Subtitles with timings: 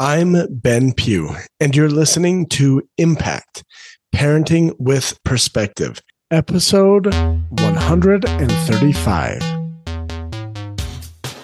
[0.00, 3.62] I'm Ben Pugh, and you're listening to Impact
[4.12, 6.00] Parenting with Perspective,
[6.32, 9.38] episode 135.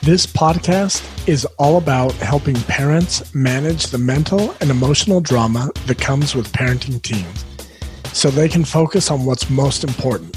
[0.02, 6.34] This podcast is all about helping parents manage the mental and emotional drama that comes
[6.34, 7.44] with parenting teens
[8.12, 10.36] so they can focus on what's most important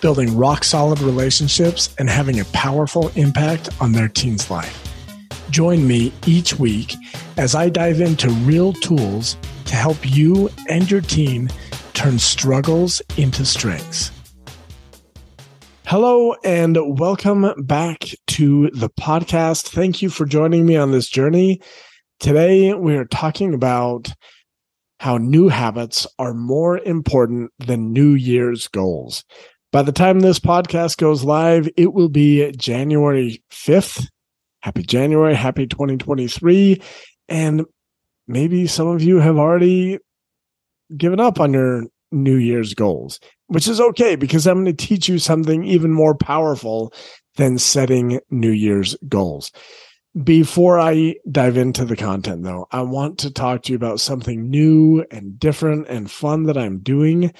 [0.00, 4.91] building rock solid relationships and having a powerful impact on their teen's life.
[5.52, 6.94] Join me each week
[7.36, 11.50] as I dive into real tools to help you and your team
[11.92, 14.10] turn struggles into strengths.
[15.84, 19.68] Hello and welcome back to the podcast.
[19.68, 21.60] Thank you for joining me on this journey.
[22.18, 24.10] Today, we are talking about
[25.00, 29.22] how new habits are more important than New Year's goals.
[29.70, 34.06] By the time this podcast goes live, it will be January 5th,
[34.62, 36.80] happy January, happy 2023.
[37.28, 37.64] And
[38.26, 39.98] maybe some of you have already
[40.96, 45.08] given up on your New Year's goals, which is okay because I'm going to teach
[45.08, 46.92] you something even more powerful
[47.36, 49.50] than setting New Year's goals.
[50.22, 54.50] Before I dive into the content, though, I want to talk to you about something
[54.50, 57.32] new and different and fun that I'm doing.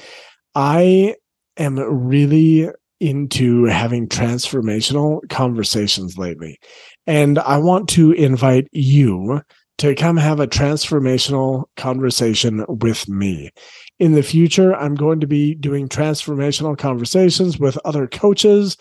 [0.54, 1.16] I
[1.58, 6.58] am really into having transformational conversations lately.
[7.06, 9.42] And I want to invite you
[9.78, 13.50] to come have a transformational conversation with me.
[13.98, 18.76] In the future, I'm going to be doing transformational conversations with other coaches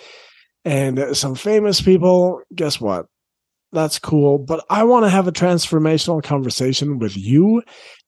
[0.66, 2.42] and some famous people.
[2.54, 3.08] Guess what?
[3.72, 4.38] That's cool.
[4.38, 7.64] But I want to have a transformational conversation with you.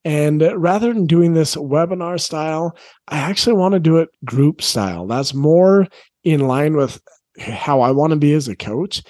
[0.05, 5.07] And rather than doing this webinar style, I actually want to do it group style.
[5.07, 5.87] That's more
[6.23, 7.01] in line with
[7.39, 9.01] how I want to be as a coach.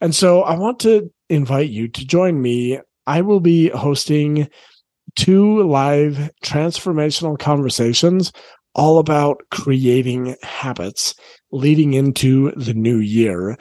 [0.00, 2.80] And so I want to invite you to join me.
[3.06, 4.48] I will be hosting
[5.16, 8.32] two live transformational conversations
[8.74, 11.14] all about creating habits
[11.50, 13.56] leading into the new year.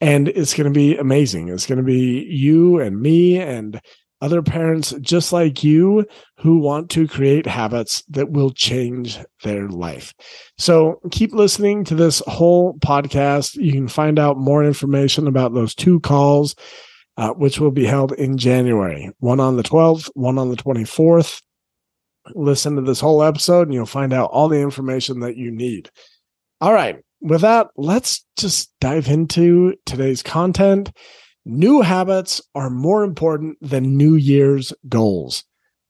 [0.00, 1.48] And it's going to be amazing.
[1.48, 3.80] It's going to be you and me and
[4.22, 6.06] other parents just like you
[6.38, 10.14] who want to create habits that will change their life.
[10.56, 13.56] So keep listening to this whole podcast.
[13.56, 16.54] You can find out more information about those two calls,
[17.16, 21.42] uh, which will be held in January one on the 12th, one on the 24th.
[22.34, 25.90] Listen to this whole episode and you'll find out all the information that you need.
[26.60, 27.02] All right.
[27.20, 30.92] With that, let's just dive into today's content.
[31.44, 35.44] New habits are more important than New Year's goals.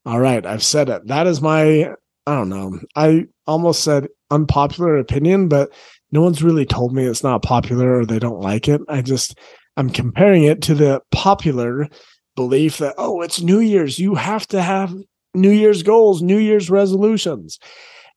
[0.05, 1.07] All right, I've said it.
[1.07, 1.93] That is my,
[2.25, 5.71] I don't know, I almost said unpopular opinion, but
[6.11, 8.81] no one's really told me it's not popular or they don't like it.
[8.87, 9.37] I just,
[9.77, 11.87] I'm comparing it to the popular
[12.35, 13.99] belief that, oh, it's New Year's.
[13.99, 14.93] You have to have
[15.33, 17.59] New Year's goals, New Year's resolutions.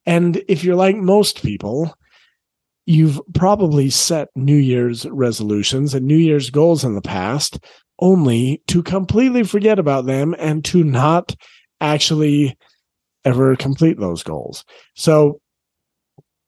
[0.05, 1.95] And if you're like most people,
[2.87, 7.59] you've probably set New Year's resolutions and New Year's goals in the past
[7.99, 11.35] only to completely forget about them and to not
[11.81, 12.57] actually
[13.25, 14.65] ever complete those goals.
[14.95, 15.41] So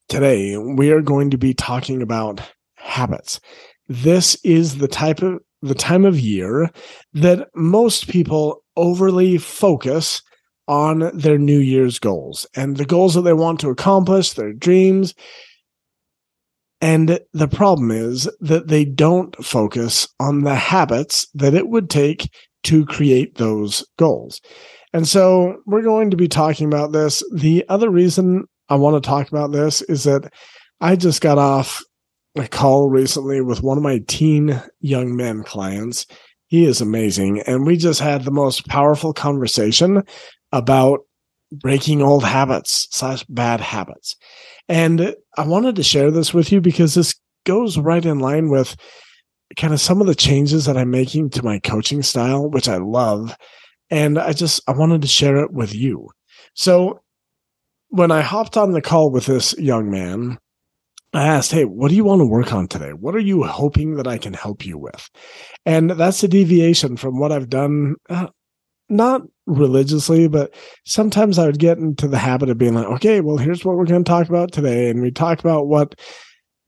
[0.09, 2.41] today we are going to be talking about
[2.77, 3.41] habits.
[3.89, 6.71] This is the type of the time of year
[7.15, 10.23] that most people overly focus
[10.69, 15.15] on their New Year's goals and the goals that they want to accomplish, their dreams,
[16.81, 22.31] and the problem is that they don't focus on the habits that it would take
[22.65, 24.41] to create those goals.
[24.93, 27.23] And so we're going to be talking about this.
[27.35, 30.33] The other reason I want to talk about this is that
[30.81, 31.83] I just got off
[32.37, 36.07] a call recently with one of my teen young men clients.
[36.47, 37.41] He is amazing.
[37.41, 40.03] And we just had the most powerful conversation
[40.53, 41.01] about
[41.53, 44.17] breaking old habits slash bad habits.
[44.69, 47.15] And I wanted to share this with you because this
[47.45, 48.77] goes right in line with
[49.57, 52.77] kind of some of the changes that I'm making to my coaching style, which I
[52.77, 53.35] love.
[53.91, 56.09] And I just, I wanted to share it with you.
[56.55, 57.01] So
[57.89, 60.39] when I hopped on the call with this young man,
[61.15, 62.91] I asked, Hey, what do you want to work on today?
[62.91, 65.09] What are you hoping that I can help you with?
[65.65, 68.27] And that's a deviation from what I've done uh,
[68.89, 70.55] not religiously, but
[70.85, 73.85] sometimes I would get into the habit of being like, okay, well, here's what we're
[73.85, 74.91] going to talk about today.
[74.91, 75.95] And we talk about what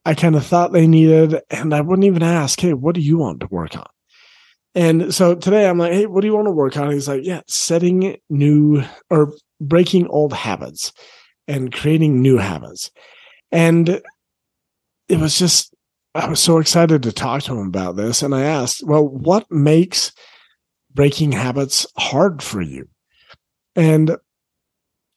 [0.05, 1.41] I kind of thought they needed.
[1.51, 3.87] And I wouldn't even ask, hey, what do you want to work on?
[4.75, 6.91] And so today I'm like, hey, what do you want to work on?
[6.91, 10.93] He's like, yeah, setting new or breaking old habits
[11.49, 12.91] and creating new habits.
[13.51, 14.01] And
[15.09, 15.75] it was just,
[16.15, 18.23] I was so excited to talk to him about this.
[18.23, 20.13] And I asked, well, what makes
[20.95, 22.89] breaking habits hard for you?
[23.77, 24.17] And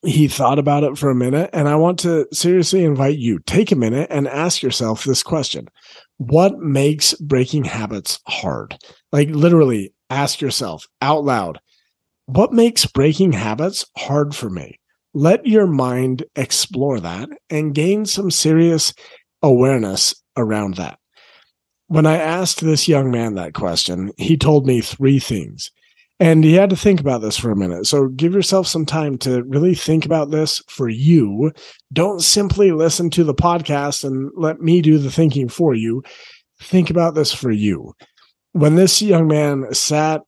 [0.05, 1.49] he thought about it for a minute.
[1.53, 5.69] And I want to seriously invite you take a minute and ask yourself this question
[6.17, 8.77] What makes breaking habits hard?
[9.11, 11.59] Like, literally, ask yourself out loud,
[12.25, 14.79] What makes breaking habits hard for me?
[15.13, 18.93] Let your mind explore that and gain some serious
[19.43, 20.97] awareness around that.
[21.87, 25.71] When I asked this young man that question, he told me three things.
[26.19, 27.85] And you had to think about this for a minute.
[27.85, 31.51] So give yourself some time to really think about this for you.
[31.91, 36.03] Don't simply listen to the podcast and let me do the thinking for you.
[36.61, 37.93] Think about this for you.
[38.53, 40.21] When this young man sat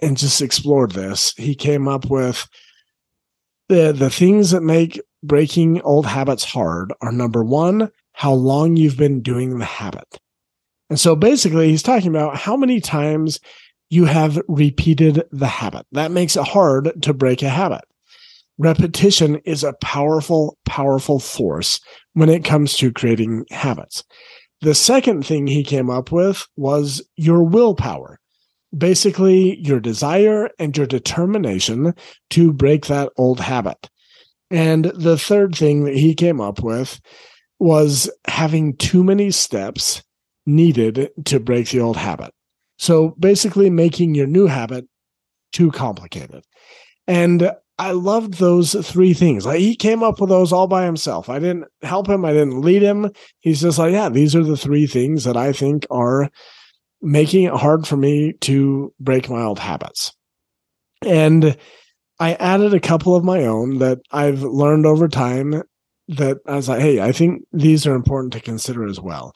[0.00, 2.46] and just explored this, he came up with
[3.68, 8.96] the the things that make breaking old habits hard are number 1, how long you've
[8.96, 10.18] been doing the habit.
[10.90, 13.38] And so basically he's talking about how many times
[13.88, 15.86] you have repeated the habit.
[15.92, 17.82] That makes it hard to break a habit.
[18.58, 21.80] Repetition is a powerful, powerful force
[22.12, 24.04] when it comes to creating habits.
[24.60, 28.20] The second thing he came up with was your willpower.
[28.76, 31.94] Basically, your desire and your determination
[32.30, 33.88] to break that old habit.
[34.50, 37.00] And the third thing that he came up with
[37.58, 40.02] was having too many steps
[40.46, 42.32] needed to break the old habit.
[42.78, 44.86] So basically, making your new habit
[45.52, 46.44] too complicated.
[47.06, 49.46] And I loved those three things.
[49.46, 51.28] Like he came up with those all by himself.
[51.28, 52.24] I didn't help him.
[52.24, 53.10] I didn't lead him.
[53.40, 56.30] He's just like, yeah, these are the three things that I think are
[57.00, 60.12] making it hard for me to break my old habits.
[61.06, 61.56] And
[62.18, 65.62] I added a couple of my own that I've learned over time
[66.08, 69.32] that I was like, hey, I think these are important to consider as well.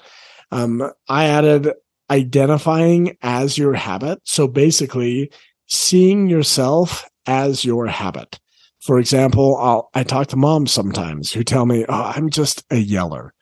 [0.51, 1.73] Um, I added
[2.11, 4.21] identifying as your habit.
[4.25, 5.31] So basically,
[5.67, 8.39] seeing yourself as your habit.
[8.81, 12.77] For example, I'll, I talk to moms sometimes who tell me, oh, I'm just a
[12.77, 13.33] yeller.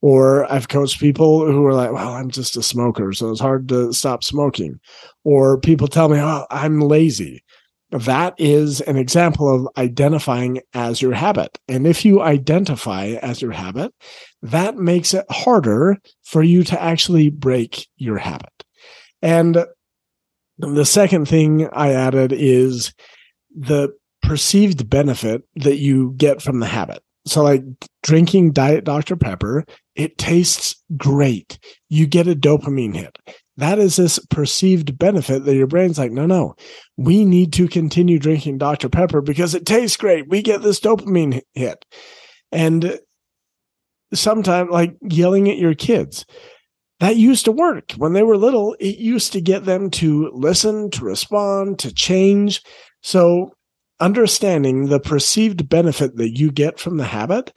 [0.00, 3.68] Or I've coached people who are like, well, I'm just a smoker, so it's hard
[3.68, 4.80] to stop smoking.
[5.24, 7.44] Or people tell me, oh, I'm lazy.
[7.92, 11.58] That is an example of identifying as your habit.
[11.68, 13.92] And if you identify as your habit,
[14.40, 18.48] that makes it harder for you to actually break your habit.
[19.20, 19.66] And
[20.58, 22.94] the second thing I added is
[23.54, 23.90] the
[24.22, 27.02] perceived benefit that you get from the habit.
[27.26, 27.62] So, like
[28.02, 29.16] drinking Diet Dr.
[29.16, 31.58] Pepper, it tastes great.
[31.88, 33.18] You get a dopamine hit.
[33.58, 36.54] That is this perceived benefit that your brain's like, no, no,
[36.96, 38.88] we need to continue drinking Dr.
[38.88, 40.28] Pepper because it tastes great.
[40.28, 41.84] We get this dopamine hit.
[42.50, 42.98] And
[44.14, 46.24] sometimes like yelling at your kids.
[47.00, 48.76] That used to work when they were little.
[48.78, 52.62] It used to get them to listen, to respond, to change.
[53.02, 53.54] So,
[53.98, 57.52] understanding the perceived benefit that you get from the habit,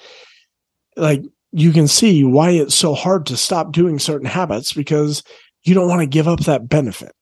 [0.95, 1.21] like
[1.51, 5.21] you can see why it's so hard to stop doing certain habits because
[5.65, 7.13] you don't want to give up that benefit.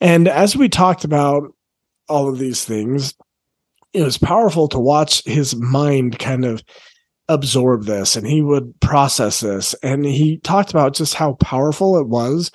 [0.00, 1.54] And as we talked about
[2.08, 3.14] all of these things,
[3.92, 6.62] it was powerful to watch his mind kind of
[7.28, 9.74] absorb this and he would process this.
[9.82, 12.50] And he talked about just how powerful it was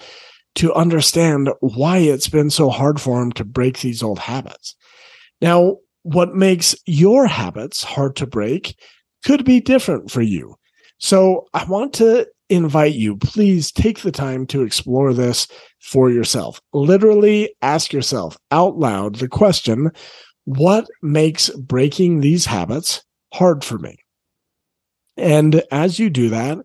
[0.55, 4.75] to understand why it's been so hard for him to break these old habits.
[5.41, 8.77] Now, what makes your habits hard to break
[9.25, 10.55] could be different for you.
[10.99, 15.47] So I want to invite you, please take the time to explore this
[15.81, 16.61] for yourself.
[16.73, 19.91] Literally ask yourself out loud the question,
[20.45, 23.97] what makes breaking these habits hard for me?
[25.17, 26.59] And as you do that,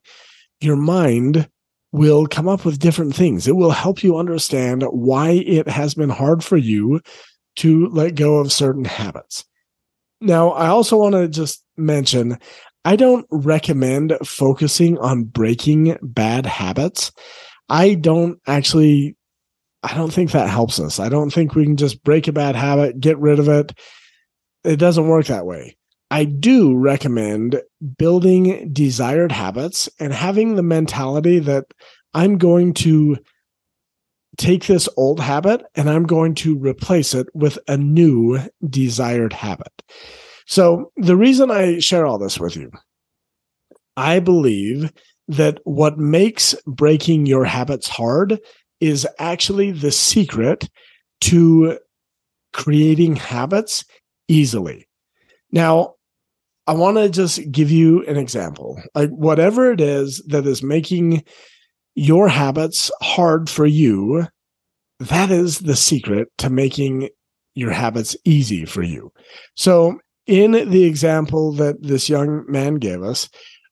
[0.60, 1.48] your mind
[1.92, 3.48] will come up with different things.
[3.48, 7.00] It will help you understand why it has been hard for you
[7.56, 9.44] to let go of certain habits.
[10.20, 12.38] Now, I also want to just mention
[12.84, 17.12] I don't recommend focusing on breaking bad habits.
[17.68, 19.16] I don't actually,
[19.82, 20.98] I don't think that helps us.
[20.98, 23.78] I don't think we can just break a bad habit, get rid of it.
[24.64, 25.76] It doesn't work that way.
[26.10, 27.62] I do recommend
[27.96, 31.66] building desired habits and having the mentality that
[32.14, 33.18] I'm going to
[34.36, 39.82] take this old habit and I'm going to replace it with a new desired habit.
[40.50, 42.72] So, the reason I share all this with you,
[43.96, 44.92] I believe
[45.28, 48.40] that what makes breaking your habits hard
[48.80, 50.68] is actually the secret
[51.20, 51.78] to
[52.52, 53.84] creating habits
[54.26, 54.88] easily.
[55.52, 55.94] Now,
[56.66, 58.82] I want to just give you an example.
[58.92, 61.22] Like whatever it is that is making
[61.94, 64.26] your habits hard for you,
[64.98, 67.08] that is the secret to making
[67.54, 69.12] your habits easy for you.
[69.54, 70.00] So,
[70.30, 73.28] in the example that this young man gave us,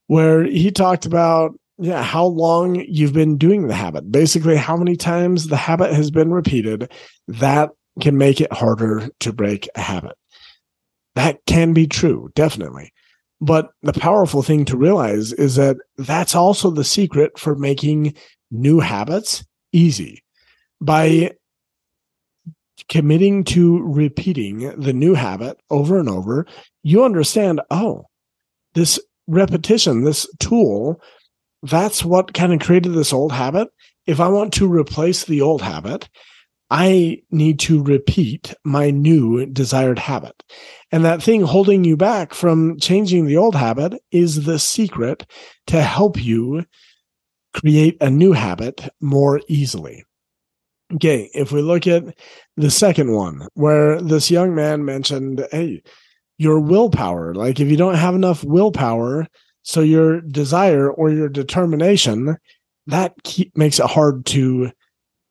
[0.09, 4.97] where he talked about yeah, how long you've been doing the habit, basically how many
[4.97, 6.91] times the habit has been repeated,
[7.29, 10.17] that can make it harder to break a habit.
[11.15, 12.93] That can be true, definitely.
[13.41, 18.15] But the powerful thing to realize is that that's also the secret for making
[18.51, 20.25] new habits easy
[20.81, 21.33] by
[22.89, 26.47] committing to repeating the new habit over and over,
[26.83, 28.07] you understand, oh,
[28.75, 31.01] this repetition, this tool,
[31.63, 33.69] that's what kind of created this old habit.
[34.07, 36.09] If I want to replace the old habit,
[36.71, 40.43] I need to repeat my new desired habit.
[40.93, 45.27] And that thing holding you back from changing the old habit is the secret
[45.69, 46.65] to help you
[47.55, 50.05] create a new habit more easily.
[50.95, 52.05] Okay, if we look at
[52.57, 55.83] the second one, where this young man mentioned, hey,
[56.39, 59.27] your willpower, like if you don't have enough willpower,
[59.63, 62.39] so your desire or your determination,
[62.87, 64.71] that keep, makes it hard to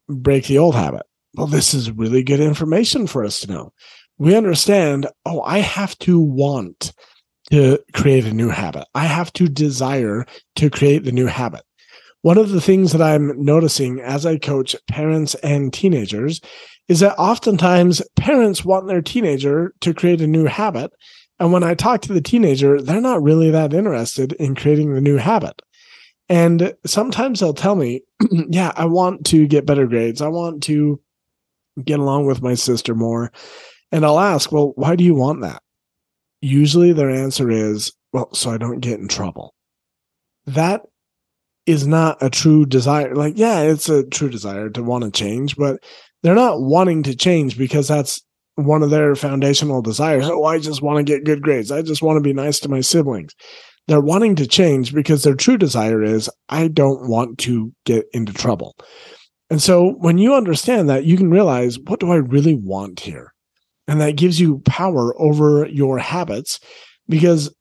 [0.07, 1.03] break the old habit.
[1.35, 3.73] Well, this is really good information for us to know.
[4.19, 6.93] We understand, oh, I have to want
[7.51, 8.85] to create a new habit.
[8.93, 10.25] I have to desire
[10.57, 11.61] to create the new habit.
[12.27, 16.41] One of the things that I'm noticing as I coach parents and teenagers
[16.89, 20.91] is that oftentimes parents want their teenager to create a new habit.
[21.39, 24.99] And when I talk to the teenager, they're not really that interested in creating the
[24.99, 25.61] new habit.
[26.27, 28.01] And sometimes they'll tell me,
[28.49, 30.21] yeah, I want to get better grades.
[30.21, 30.99] I want to
[31.81, 33.31] get along with my sister more.
[33.93, 35.61] And I'll ask, well, why do you want that?
[36.41, 39.53] Usually their answer is, well, so I don't get in trouble.
[40.45, 40.81] That
[41.67, 43.13] is not a true desire.
[43.13, 45.83] Like, yeah, it's a true desire to want to change, but
[46.23, 48.21] they're not wanting to change because that's
[48.55, 50.25] one of their foundational desires.
[50.27, 51.71] Oh, I just want to get good grades.
[51.71, 53.35] I just want to be nice to my siblings.
[53.87, 58.33] They're wanting to change because their true desire is, I don't want to get into
[58.33, 58.75] trouble.
[59.49, 63.33] And so when you understand that, you can realize, what do I really want here?
[63.87, 66.59] And that gives you power over your habits
[67.07, 67.53] because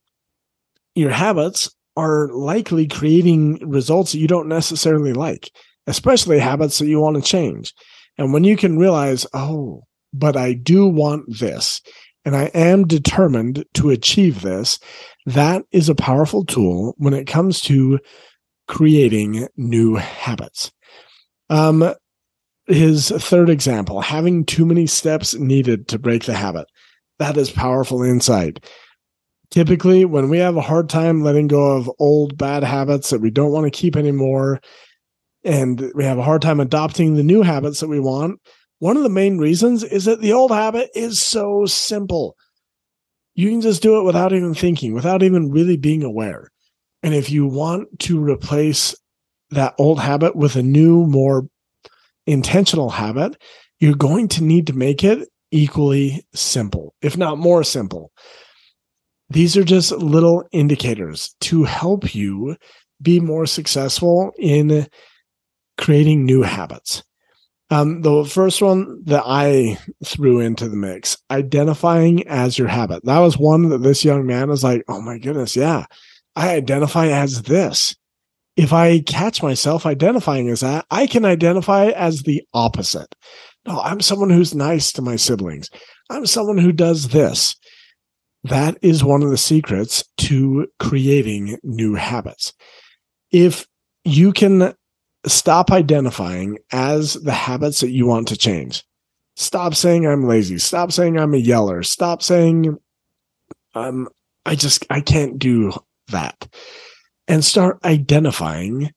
[0.95, 5.51] your habits are likely creating results that you don't necessarily like,
[5.87, 7.73] especially habits that you want to change.
[8.19, 11.81] And when you can realize, oh, but I do want this,
[12.25, 14.79] and I am determined to achieve this,
[15.27, 17.99] that is a powerful tool when it comes to
[18.69, 20.73] creating new habits.
[21.51, 21.95] Um,
[22.67, 26.67] his third example, having too many steps needed to break the habit.
[27.19, 28.65] That is powerful insight
[29.51, 33.31] typically when we have a hard time letting go of old bad habits that we
[33.31, 34.61] don't want to keep anymore
[35.45, 38.41] and we have a hard time adopting the new habits that we want
[38.79, 42.37] one of the main reasons is that the old habit is so simple.
[43.35, 46.51] You can just do it without even thinking without even really being aware.
[47.03, 48.95] And if you want to replace
[49.51, 51.49] that old habit with a new more
[52.27, 53.41] intentional habit
[53.79, 58.11] you're going to need to make it equally simple if not more simple
[59.29, 62.57] these are just little indicators to help you
[63.03, 64.87] be more successful in
[65.77, 67.03] creating new habits.
[67.69, 73.05] Um, the first one that I threw into the mix, identifying as your habit.
[73.05, 75.87] That was one that this young man was like, oh my goodness, yeah,
[76.37, 77.97] I identify as this.
[78.57, 83.15] If I catch myself identifying as that, I can identify as the opposite.
[83.67, 85.69] No, I'm someone who's nice to my siblings.
[86.09, 87.57] I'm someone who does this.
[88.49, 92.53] That is one of the secrets to creating new habits.
[93.33, 93.67] If
[94.05, 94.75] you can
[95.27, 98.85] stop identifying as the habits that you want to change,
[99.35, 102.77] stop saying I'm lazy, stop saying I'm a yeller, stop saying
[103.75, 104.09] um,
[104.45, 105.73] I just I can't do
[106.09, 106.49] that.
[107.27, 108.93] And start identifying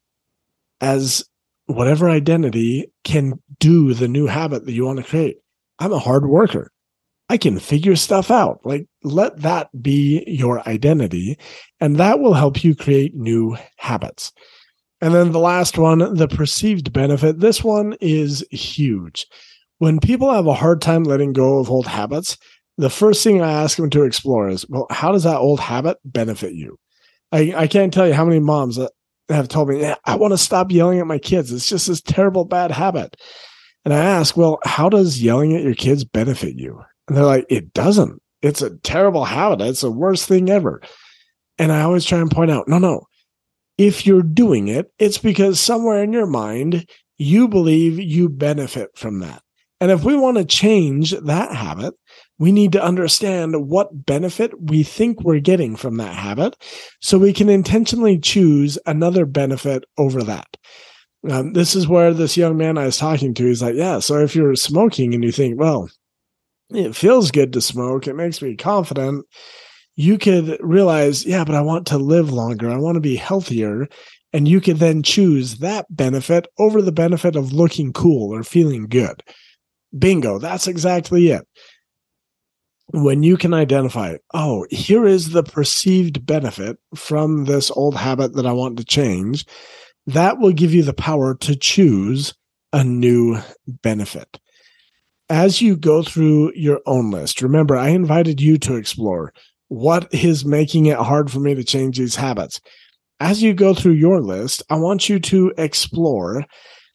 [0.79, 1.24] as
[1.65, 5.38] whatever identity can do the new habit that you want to create.
[5.79, 6.72] I'm a hard worker.
[7.29, 8.62] I can figure stuff out.
[8.63, 11.38] Like let that be your identity
[11.79, 14.32] and that will help you create new habits.
[15.01, 17.39] And then the last one, the perceived benefit.
[17.39, 19.25] This one is huge.
[19.77, 22.38] When people have a hard time letting go of old habits,
[22.77, 25.98] the first thing I ask them to explore is, well, how does that old habit
[26.03, 26.77] benefit you?
[27.32, 28.77] I, I can't tell you how many moms
[29.29, 31.51] have told me, yeah, I want to stop yelling at my kids.
[31.51, 33.15] It's just this terrible bad habit.
[33.86, 36.82] And I ask, well, how does yelling at your kids benefit you?
[37.08, 38.22] And they're like, it doesn't.
[38.41, 39.62] It's a terrible habit.
[39.62, 40.81] It's the worst thing ever.
[41.58, 43.03] And I always try and point out, no, no.
[43.77, 49.19] If you're doing it, it's because somewhere in your mind, you believe you benefit from
[49.19, 49.41] that.
[49.81, 51.93] And if we want to change that habit,
[52.38, 56.58] we need to understand what benefit we think we're getting from that habit
[57.01, 60.48] so we can intentionally choose another benefit over that.
[61.29, 64.19] Um, this is where this young man I was talking to, he's like, Yeah, so
[64.19, 65.89] if you're smoking and you think, well,
[66.70, 69.26] it feels good to smoke, it makes me confident,
[69.96, 73.88] you could realize, yeah, but I want to live longer, I want to be healthier.
[74.32, 78.88] And you could then choose that benefit over the benefit of looking cool or feeling
[78.88, 79.24] good.
[79.98, 81.48] Bingo, that's exactly it.
[82.92, 88.46] When you can identify, oh, here is the perceived benefit from this old habit that
[88.46, 89.46] I want to change,
[90.06, 92.34] that will give you the power to choose
[92.72, 94.40] a new benefit.
[95.30, 99.32] As you go through your own list, remember, I invited you to explore
[99.68, 102.60] what is making it hard for me to change these habits.
[103.20, 106.46] As you go through your list, I want you to explore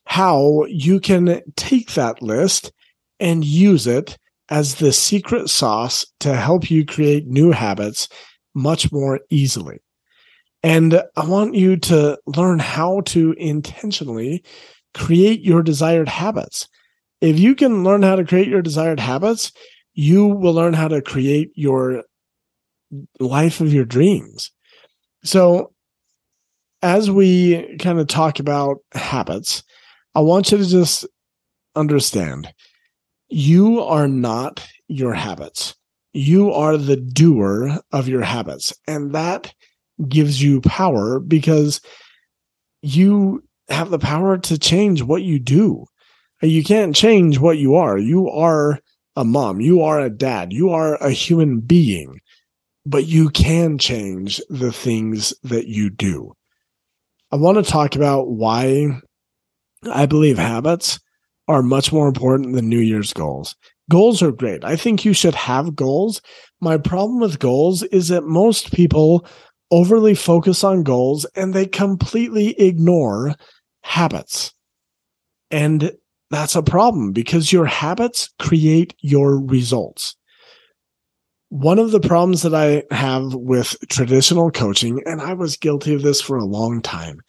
[0.06, 2.72] how you can take that list
[3.20, 8.08] and use it as the secret sauce to help you create new habits
[8.54, 9.78] much more easily.
[10.62, 14.42] And I want you to learn how to intentionally
[14.94, 16.68] create your desired habits.
[17.20, 19.52] If you can learn how to create your desired habits,
[19.94, 22.04] you will learn how to create your
[23.18, 24.50] life of your dreams.
[25.24, 25.72] So,
[26.82, 29.62] as we kind of talk about habits,
[30.14, 31.06] I want you to just
[31.74, 32.52] understand
[33.28, 35.74] you are not your habits.
[36.12, 38.72] You are the doer of your habits.
[38.86, 39.52] And that
[40.08, 41.80] gives you power because
[42.82, 45.86] you have the power to change what you do.
[46.46, 47.98] You can't change what you are.
[47.98, 48.80] You are
[49.16, 49.60] a mom.
[49.60, 50.52] You are a dad.
[50.52, 52.20] You are a human being,
[52.84, 56.32] but you can change the things that you do.
[57.30, 59.00] I want to talk about why
[59.90, 61.00] I believe habits
[61.48, 63.54] are much more important than New Year's goals.
[63.90, 64.64] Goals are great.
[64.64, 66.22] I think you should have goals.
[66.60, 69.26] My problem with goals is that most people
[69.70, 73.34] overly focus on goals and they completely ignore
[73.82, 74.54] habits.
[75.50, 75.92] And
[76.30, 80.16] that's a problem because your habits create your results.
[81.50, 86.02] One of the problems that I have with traditional coaching, and I was guilty of
[86.02, 87.20] this for a long time,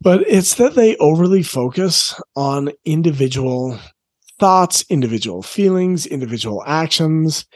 [0.00, 3.78] but it's that they overly focus on individual
[4.38, 7.46] thoughts, individual feelings, individual actions.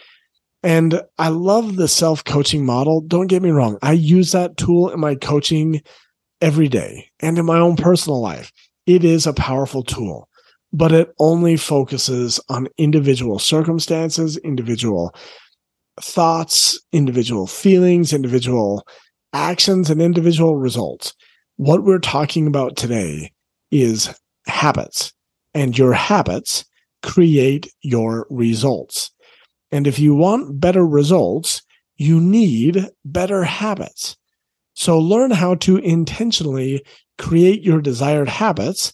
[0.63, 3.01] And I love the self coaching model.
[3.03, 3.79] Don't get me wrong.
[3.83, 5.83] I use that tool in my coaching
[6.41, 8.53] every day and in my own personal life.
[8.87, 10.29] It is a powerful tool,
[10.73, 15.15] but it only focuses on individual circumstances, individual
[16.01, 18.87] thoughts, individual feelings, individual
[19.33, 21.15] actions, and individual results.
[21.57, 23.33] What we're talking about today
[23.71, 24.13] is
[24.47, 25.13] habits,
[25.55, 26.65] and your habits
[27.03, 29.11] create your results.
[29.71, 31.63] And if you want better results,
[31.97, 34.17] you need better habits.
[34.75, 36.83] So learn how to intentionally
[37.21, 38.93] create your desired habits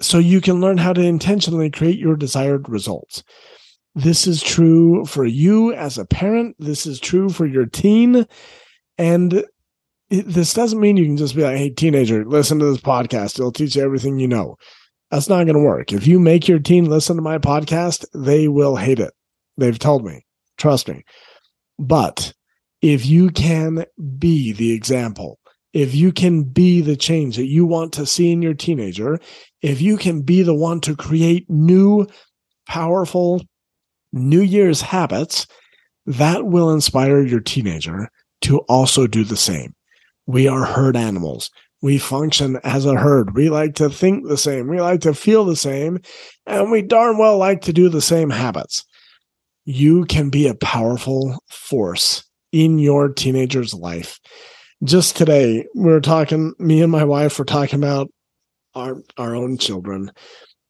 [0.00, 3.22] so you can learn how to intentionally create your desired results.
[3.94, 6.56] This is true for you as a parent.
[6.58, 8.26] This is true for your teen.
[8.98, 9.44] And
[10.10, 13.38] it, this doesn't mean you can just be like, hey, teenager, listen to this podcast.
[13.38, 14.56] It'll teach you everything you know.
[15.10, 15.92] That's not going to work.
[15.92, 19.14] If you make your teen listen to my podcast, they will hate it.
[19.56, 20.24] They've told me.
[20.58, 21.04] Trust me.
[21.78, 22.32] But
[22.82, 23.86] if you can
[24.18, 25.38] be the example,
[25.76, 29.20] if you can be the change that you want to see in your teenager,
[29.60, 32.06] if you can be the one to create new,
[32.66, 33.42] powerful
[34.10, 35.46] New Year's habits,
[36.06, 38.08] that will inspire your teenager
[38.40, 39.74] to also do the same.
[40.24, 41.50] We are herd animals.
[41.82, 43.34] We function as a herd.
[43.34, 44.68] We like to think the same.
[44.68, 46.00] We like to feel the same.
[46.46, 48.82] And we darn well like to do the same habits.
[49.66, 54.18] You can be a powerful force in your teenager's life.
[54.84, 58.10] Just today, we were talking, me and my wife were talking about
[58.74, 60.12] our, our own children.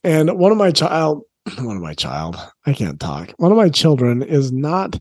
[0.05, 1.25] And one of my child,
[1.59, 3.33] one of my child, I can't talk.
[3.39, 4.99] One of my children is not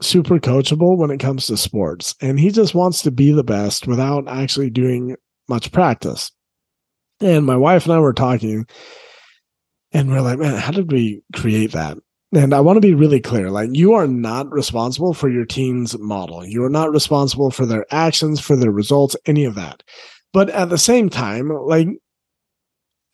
[0.00, 3.86] super coachable when it comes to sports and he just wants to be the best
[3.86, 5.16] without actually doing
[5.48, 6.30] much practice.
[7.20, 8.66] And my wife and I were talking
[9.92, 11.98] and we're like, man, how did we create that?
[12.32, 15.98] And I want to be really clear like, you are not responsible for your team's
[15.98, 16.46] model.
[16.46, 19.82] You are not responsible for their actions, for their results, any of that.
[20.32, 21.88] But at the same time, like,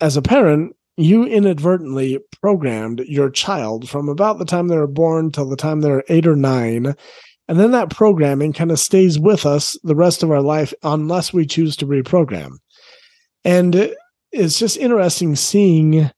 [0.01, 5.31] as a parent, you inadvertently programmed your child from about the time they were born
[5.31, 6.95] till the time they're eight or nine.
[7.49, 11.33] And then that programming kind of stays with us the rest of our life unless
[11.33, 12.59] we choose to reprogram.
[13.45, 13.95] And
[14.33, 16.11] it's just interesting seeing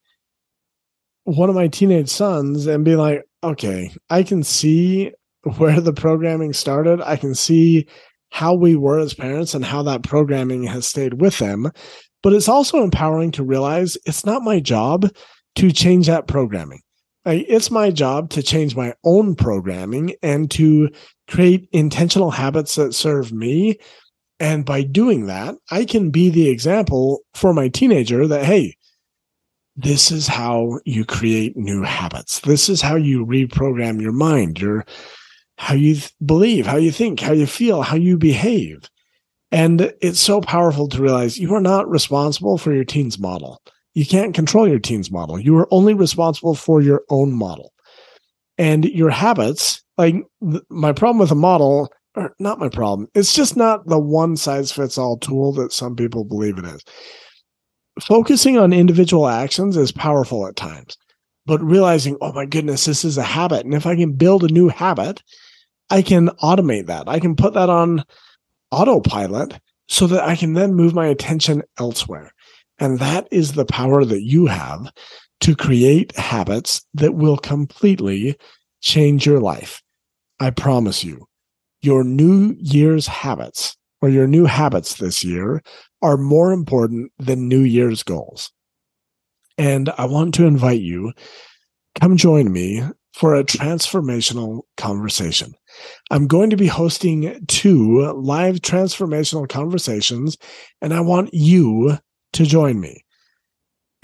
[1.28, 5.12] one of my teenage sons and be like, okay, I can see
[5.58, 7.02] where the programming started.
[7.02, 7.86] I can see
[8.30, 11.70] how we were as parents and how that programming has stayed with them.
[12.22, 15.08] But it's also empowering to realize it's not my job
[15.56, 16.80] to change that programming.
[17.26, 20.88] It's my job to change my own programming and to
[21.28, 23.76] create intentional habits that serve me.
[24.40, 28.76] And by doing that, I can be the example for my teenager that, hey,
[29.78, 32.40] this is how you create new habits.
[32.40, 34.84] This is how you reprogram your mind, your
[35.56, 38.90] how you th- believe, how you think, how you feel, how you behave.
[39.52, 43.62] And it's so powerful to realize you are not responsible for your teen's model.
[43.94, 45.38] You can't control your teen's model.
[45.38, 47.72] You are only responsible for your own model.
[48.58, 53.32] And your habits, like th- my problem with a model, or not my problem, it's
[53.32, 56.82] just not the one size fits all tool that some people believe it is.
[58.04, 60.96] Focusing on individual actions is powerful at times,
[61.46, 63.64] but realizing, oh my goodness, this is a habit.
[63.64, 65.22] And if I can build a new habit,
[65.90, 67.08] I can automate that.
[67.08, 68.04] I can put that on
[68.70, 69.58] autopilot
[69.88, 72.32] so that I can then move my attention elsewhere.
[72.78, 74.92] And that is the power that you have
[75.40, 78.36] to create habits that will completely
[78.80, 79.82] change your life.
[80.40, 81.26] I promise you,
[81.82, 85.62] your New Year's habits or your new habits this year
[86.02, 88.50] are more important than New Year's goals.
[89.56, 91.12] And I want to invite you,
[92.00, 92.82] come join me
[93.12, 95.52] for a transformational conversation.
[96.10, 100.38] I'm going to be hosting two live transformational conversations,
[100.80, 101.98] and I want you
[102.34, 103.04] to join me.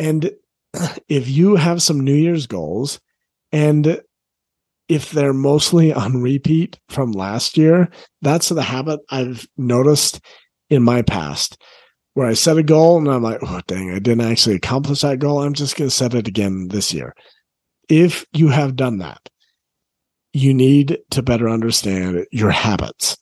[0.01, 0.33] And
[1.09, 3.01] if you have some New Year's goals,
[3.53, 4.01] and
[4.89, 7.89] if they're mostly on repeat from last year,
[8.21, 10.21] that's the habit I've noticed
[10.69, 11.63] in my past
[12.15, 15.19] where I set a goal and I'm like, oh, dang, I didn't actually accomplish that
[15.19, 15.43] goal.
[15.43, 17.15] I'm just going to set it again this year.
[17.89, 19.29] If you have done that,
[20.33, 23.17] you need to better understand your habits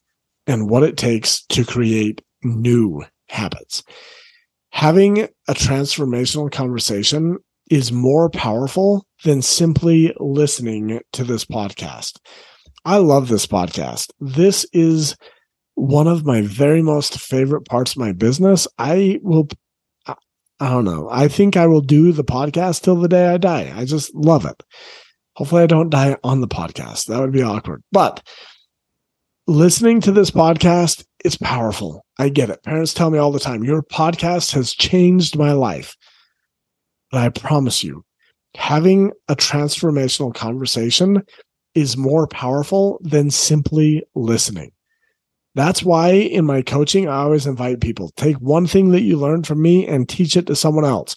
[0.46, 3.82] and what it takes to create new habits.
[4.70, 7.38] Having a transformational conversation
[7.70, 12.18] is more powerful than simply listening to this podcast.
[12.84, 14.10] I love this podcast.
[14.20, 15.16] This is
[15.82, 18.68] one of my very most favorite parts of my business.
[18.78, 19.48] I will,
[20.06, 21.08] I don't know.
[21.10, 23.72] I think I will do the podcast till the day I die.
[23.74, 24.62] I just love it.
[25.34, 27.06] Hopefully, I don't die on the podcast.
[27.06, 27.82] That would be awkward.
[27.90, 28.24] But
[29.48, 32.06] listening to this podcast, it's powerful.
[32.16, 32.62] I get it.
[32.62, 35.96] Parents tell me all the time, your podcast has changed my life.
[37.10, 38.04] But I promise you,
[38.54, 41.24] having a transformational conversation
[41.74, 44.70] is more powerful than simply listening.
[45.54, 49.46] That's why in my coaching, I always invite people take one thing that you learned
[49.46, 51.14] from me and teach it to someone else.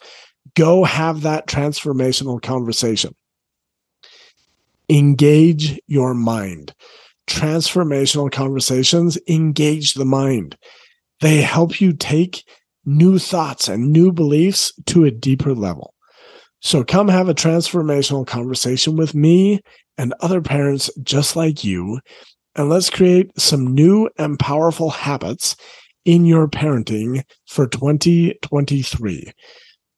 [0.56, 3.16] Go have that transformational conversation
[4.90, 6.74] engage your mind.
[7.28, 10.58] Transformational conversations engage the mind.
[11.22, 12.44] They help you take
[12.86, 15.94] new thoughts and new beliefs to a deeper level.
[16.62, 19.62] So come have a transformational conversation with me
[19.98, 22.00] and other parents just like you.
[22.56, 25.56] And let's create some new and powerful habits
[26.06, 29.32] in your parenting for 2023.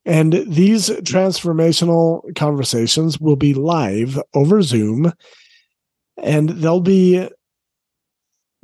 [0.06, 5.12] And these transformational conversations will be live over Zoom
[6.24, 7.30] and they'll be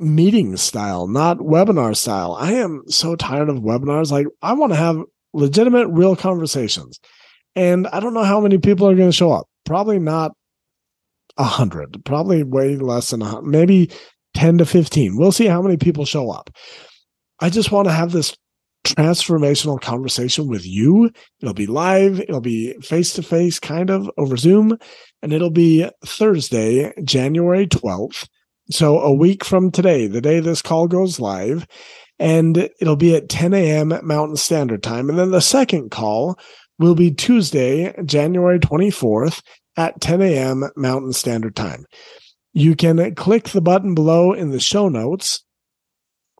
[0.00, 2.36] meeting style, not webinar style.
[2.38, 4.10] I am so tired of webinars.
[4.10, 5.02] Like, I want to have
[5.32, 6.98] legitimate, real conversations.
[7.54, 9.46] And I don't know how many people are going to show up.
[9.64, 10.32] Probably not
[11.36, 13.90] a hundred, probably way less than a hundred, maybe
[14.34, 15.16] 10 to 15.
[15.16, 16.50] We'll see how many people show up.
[17.40, 18.36] I just want to have this
[18.84, 21.10] transformational conversation with you.
[21.40, 24.78] It'll be live, it'll be face to face, kind of over Zoom,
[25.22, 28.28] and it'll be Thursday, January 12th.
[28.70, 31.66] So a week from today, the day this call goes live,
[32.18, 33.98] and it'll be at 10 a.m.
[34.02, 35.08] Mountain Standard Time.
[35.08, 36.38] And then the second call
[36.78, 39.42] will be Tuesday, January 24th
[39.76, 40.70] at 10 a.m.
[40.76, 41.84] Mountain Standard Time.
[42.52, 45.42] You can click the button below in the show notes,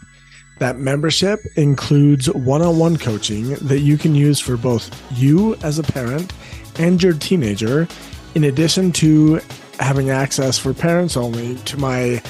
[0.60, 5.78] That membership includes one on one coaching that you can use for both you as
[5.78, 6.34] a parent
[6.78, 7.88] and your teenager,
[8.34, 9.40] in addition to
[9.78, 12.22] having access for parents only to my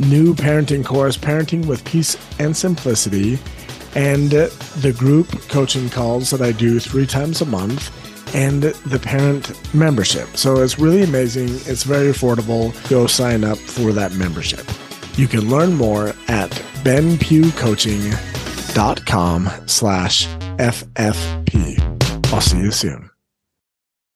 [0.00, 3.38] new parenting course, Parenting with Peace and Simplicity,
[3.94, 7.92] and the group coaching calls that I do three times a month,
[8.34, 10.36] and the parent membership.
[10.36, 11.48] So it's really amazing.
[11.48, 12.74] It's very affordable.
[12.90, 14.66] Go sign up for that membership.
[15.16, 16.50] You can learn more at
[16.84, 22.32] benpughcoaching.com slash FFP.
[22.32, 23.05] I'll see you soon.